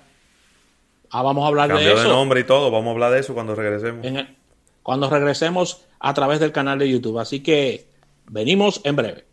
Ah, 1.11 1.23
vamos 1.23 1.45
a 1.45 1.49
hablar 1.49 1.69
de 1.69 1.75
eso. 1.75 1.95
Cambió 1.95 2.03
de 2.03 2.09
nombre 2.09 2.41
y 2.41 2.45
todo. 2.45 2.71
Vamos 2.71 2.89
a 2.89 2.91
hablar 2.93 3.13
de 3.13 3.21
eso 3.21 3.35
cuando 3.35 3.55
regresemos. 3.55 4.07
cuando 4.83 5.09
regresemos 5.11 5.85
a 6.01 6.15
través 6.15 6.41
del 6.41 6.53
canal 6.53 6.79
de 6.79 6.89
YouTube. 6.89 7.19
Así 7.19 7.41
que 7.41 7.87
venimos 8.27 8.81
en 8.85 8.97
breve. 8.97 9.25